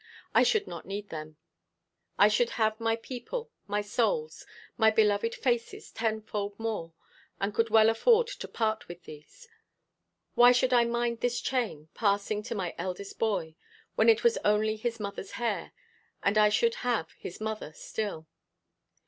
I 0.33 0.41
should 0.41 0.65
not 0.65 0.87
need 0.87 1.09
them. 1.09 1.37
I 2.17 2.27
should 2.27 2.49
have 2.57 2.79
my 2.79 2.95
people, 2.95 3.51
my 3.67 3.81
souls, 3.83 4.47
my 4.75 4.89
beloved 4.89 5.35
faces 5.35 5.91
tenfold 5.91 6.57
more, 6.59 6.93
and 7.39 7.53
could 7.53 7.69
well 7.69 7.87
afford 7.87 8.25
to 8.25 8.47
part 8.47 8.87
with 8.87 9.03
these. 9.03 9.47
Why 10.33 10.53
should 10.53 10.73
I 10.73 10.85
mind 10.85 11.19
this 11.19 11.39
chain 11.39 11.89
passing 11.93 12.41
to 12.45 12.55
my 12.55 12.73
eldest 12.79 13.19
boy, 13.19 13.53
when 13.93 14.09
it 14.09 14.23
was 14.23 14.39
only 14.43 14.75
his 14.75 14.99
mother's 14.99 15.33
hair, 15.33 15.71
and 16.23 16.35
I 16.35 16.49
should 16.49 16.73
have 16.83 17.11
his 17.11 17.39
mother 17.39 17.71
still? 17.71 18.25